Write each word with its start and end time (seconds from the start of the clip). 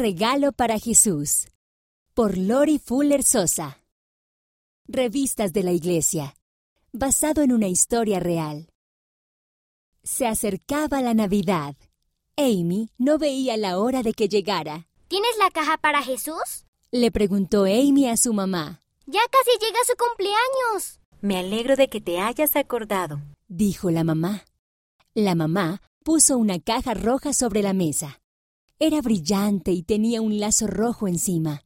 regalo 0.00 0.52
para 0.52 0.78
Jesús. 0.78 1.46
Por 2.14 2.38
Lori 2.38 2.78
Fuller 2.78 3.22
Sosa. 3.22 3.82
Revistas 4.88 5.52
de 5.52 5.62
la 5.62 5.72
Iglesia. 5.72 6.34
Basado 6.90 7.42
en 7.42 7.52
una 7.52 7.68
historia 7.68 8.18
real. 8.18 8.72
Se 10.02 10.26
acercaba 10.26 11.02
la 11.02 11.12
Navidad. 11.12 11.76
Amy 12.38 12.88
no 12.96 13.18
veía 13.18 13.58
la 13.58 13.78
hora 13.78 14.02
de 14.02 14.14
que 14.14 14.28
llegara. 14.28 14.88
¿Tienes 15.08 15.36
la 15.38 15.50
caja 15.50 15.76
para 15.76 16.02
Jesús? 16.02 16.64
Le 16.90 17.10
preguntó 17.10 17.64
Amy 17.64 18.08
a 18.08 18.16
su 18.16 18.32
mamá. 18.32 18.82
Ya 19.04 19.20
casi 19.30 19.50
llega 19.60 19.78
su 19.86 19.96
cumpleaños. 19.98 20.98
Me 21.20 21.38
alegro 21.38 21.76
de 21.76 21.88
que 21.88 22.00
te 22.00 22.20
hayas 22.20 22.56
acordado, 22.56 23.20
dijo 23.48 23.90
la 23.90 24.02
mamá. 24.02 24.46
La 25.12 25.34
mamá 25.34 25.82
puso 26.02 26.38
una 26.38 26.58
caja 26.58 26.94
roja 26.94 27.34
sobre 27.34 27.60
la 27.60 27.74
mesa. 27.74 28.19
Era 28.82 29.02
brillante 29.02 29.72
y 29.72 29.82
tenía 29.82 30.22
un 30.22 30.40
lazo 30.40 30.66
rojo 30.66 31.06
encima. 31.06 31.64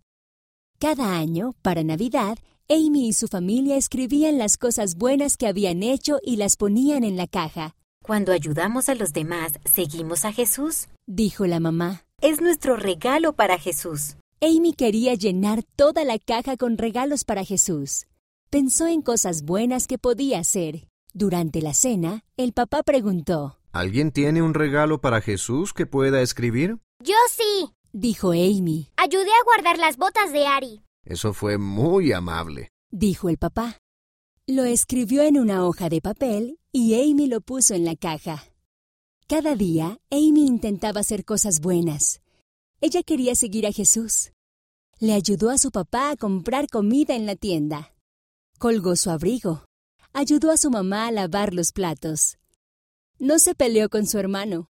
Cada 0.80 1.16
año, 1.16 1.54
para 1.62 1.84
Navidad, 1.84 2.38
Amy 2.68 3.06
y 3.06 3.12
su 3.12 3.28
familia 3.28 3.76
escribían 3.76 4.36
las 4.36 4.56
cosas 4.56 4.96
buenas 4.96 5.36
que 5.36 5.46
habían 5.46 5.84
hecho 5.84 6.18
y 6.24 6.38
las 6.38 6.56
ponían 6.56 7.04
en 7.04 7.16
la 7.16 7.28
caja. 7.28 7.76
Cuando 8.02 8.32
ayudamos 8.32 8.88
a 8.88 8.96
los 8.96 9.12
demás, 9.12 9.52
¿seguimos 9.64 10.24
a 10.24 10.32
Jesús? 10.32 10.88
dijo 11.06 11.46
la 11.46 11.60
mamá. 11.60 12.04
Es 12.20 12.40
nuestro 12.40 12.74
regalo 12.74 13.34
para 13.34 13.58
Jesús. 13.58 14.16
Amy 14.40 14.74
quería 14.74 15.14
llenar 15.14 15.62
toda 15.76 16.02
la 16.02 16.18
caja 16.18 16.56
con 16.56 16.76
regalos 16.78 17.22
para 17.22 17.44
Jesús. 17.44 18.08
Pensó 18.50 18.88
en 18.88 19.02
cosas 19.02 19.44
buenas 19.44 19.86
que 19.86 19.98
podía 19.98 20.40
hacer. 20.40 20.88
Durante 21.12 21.62
la 21.62 21.74
cena, 21.74 22.24
el 22.36 22.52
papá 22.52 22.82
preguntó, 22.82 23.60
¿Alguien 23.70 24.10
tiene 24.10 24.42
un 24.42 24.52
regalo 24.54 25.00
para 25.00 25.20
Jesús 25.20 25.72
que 25.72 25.86
pueda 25.86 26.20
escribir? 26.20 26.78
Yo 27.00 27.14
sí, 27.30 27.72
dijo 27.92 28.30
Amy, 28.30 28.90
ayudé 28.96 29.30
a 29.30 29.44
guardar 29.44 29.78
las 29.78 29.96
botas 29.96 30.32
de 30.32 30.46
Ari. 30.46 30.82
Eso 31.04 31.32
fue 31.32 31.58
muy 31.58 32.12
amable. 32.12 32.70
dijo 32.90 33.28
el 33.28 33.38
papá. 33.38 33.78
Lo 34.46 34.64
escribió 34.64 35.22
en 35.22 35.38
una 35.38 35.66
hoja 35.66 35.88
de 35.88 36.00
papel 36.00 36.58
y 36.70 36.94
Amy 36.94 37.26
lo 37.26 37.40
puso 37.40 37.74
en 37.74 37.84
la 37.84 37.96
caja. 37.96 38.44
Cada 39.26 39.54
día, 39.56 39.98
Amy 40.10 40.46
intentaba 40.46 41.00
hacer 41.00 41.24
cosas 41.24 41.60
buenas. 41.60 42.20
Ella 42.80 43.02
quería 43.02 43.34
seguir 43.34 43.66
a 43.66 43.72
Jesús. 43.72 44.32
Le 45.00 45.14
ayudó 45.14 45.50
a 45.50 45.58
su 45.58 45.70
papá 45.70 46.10
a 46.10 46.16
comprar 46.16 46.68
comida 46.68 47.14
en 47.14 47.26
la 47.26 47.34
tienda. 47.34 47.94
Colgó 48.58 48.96
su 48.96 49.10
abrigo. 49.10 49.64
Ayudó 50.12 50.50
a 50.50 50.56
su 50.56 50.70
mamá 50.70 51.06
a 51.06 51.12
lavar 51.12 51.54
los 51.54 51.72
platos. 51.72 52.38
No 53.18 53.38
se 53.38 53.54
peleó 53.54 53.88
con 53.88 54.06
su 54.06 54.18
hermano. 54.18 54.68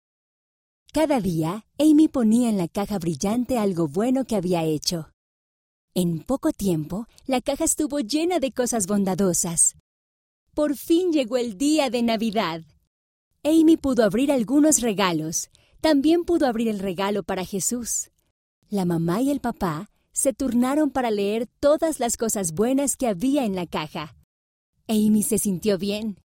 Cada 0.93 1.21
día, 1.21 1.65
Amy 1.79 2.09
ponía 2.09 2.49
en 2.49 2.59
la 2.59 2.67
caja 2.67 2.99
brillante 2.99 3.59
algo 3.59 3.87
bueno 3.87 4.25
que 4.25 4.35
había 4.35 4.65
hecho. 4.65 5.13
En 5.95 6.19
poco 6.19 6.51
tiempo, 6.51 7.07
la 7.27 7.41
caja 7.41 7.63
estuvo 7.63 8.01
llena 8.01 8.41
de 8.41 8.51
cosas 8.51 8.89
bondadosas. 8.89 9.77
Por 10.53 10.77
fin 10.77 11.13
llegó 11.13 11.37
el 11.37 11.57
día 11.57 11.91
de 11.91 12.03
Navidad. 12.03 12.63
Amy 13.45 13.77
pudo 13.77 14.03
abrir 14.03 14.33
algunos 14.33 14.81
regalos. 14.81 15.51
También 15.81 16.25
pudo 16.25 16.49
abrir 16.49 16.67
el 16.67 16.81
regalo 16.81 17.23
para 17.23 17.45
Jesús. 17.45 18.11
La 18.69 18.85
mamá 18.85 19.23
y 19.23 19.31
el 19.31 19.39
papá 19.39 19.91
se 20.13 20.33
turnaron 20.33 20.91
para 20.91 21.13
leer 21.13 21.47
todas 21.61 22.01
las 22.01 22.17
cosas 22.17 22.51
buenas 22.51 22.97
que 22.97 23.07
había 23.07 23.45
en 23.45 23.55
la 23.55 23.67
caja. 23.67 24.17
Amy 24.89 25.23
se 25.23 25.39
sintió 25.39 25.79
bien. 25.79 26.19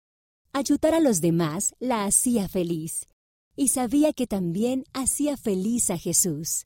Ayudar 0.53 0.93
a 0.93 1.01
los 1.01 1.19
demás 1.19 1.75
la 1.79 2.05
hacía 2.05 2.47
feliz 2.47 3.07
y 3.55 3.69
sabía 3.69 4.13
que 4.13 4.27
también 4.27 4.85
hacía 4.93 5.37
feliz 5.37 5.89
a 5.89 5.97
Jesús. 5.97 6.65